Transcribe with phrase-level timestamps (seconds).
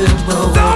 [0.00, 0.69] could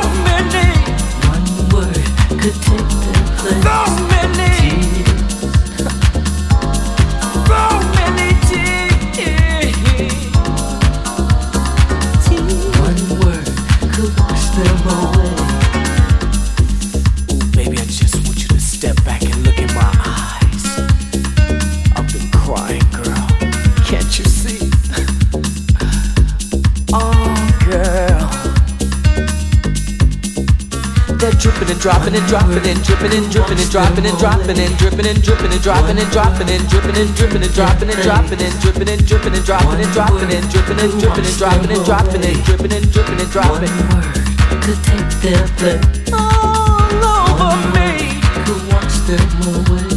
[32.23, 35.07] dripping and dropping and dropping and dripping and dripping and dropping and dropping and dripping
[35.07, 38.55] and dripping and dropping and dropping and dripping and dripping and dropping and dropping and
[38.63, 42.23] dripping and dripping and dropping and dropping and dripping and dripping and dropping and dropping
[42.23, 43.73] and dripping and dripping and dropping.
[43.75, 44.15] One word
[44.63, 48.23] could take their place all over me.
[48.47, 49.91] Could wash them away.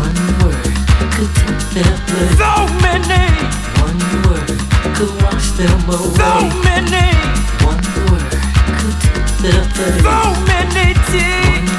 [0.00, 0.76] One word
[1.12, 2.40] could take their place.
[2.40, 3.28] So many.
[3.84, 4.48] One word
[4.96, 6.16] could wash them away.
[6.16, 6.30] So
[6.64, 7.04] many.
[9.46, 10.02] Their place.
[10.02, 10.18] So
[10.50, 11.70] many tears.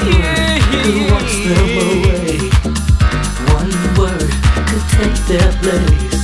[0.84, 2.39] Could wash them away.
[3.57, 4.32] One word
[4.68, 6.22] could take their place.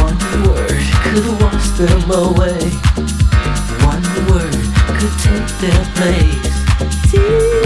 [0.00, 2.64] One word could wash them away.
[3.84, 4.56] One word
[4.96, 6.48] could take their place.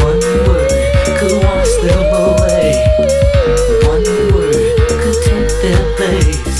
[0.03, 0.73] One word
[1.19, 2.73] could wash them away.
[3.87, 6.59] One word could take their place.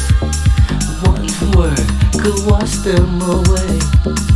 [1.03, 1.27] One
[1.57, 1.87] word
[2.23, 4.36] could wash them away.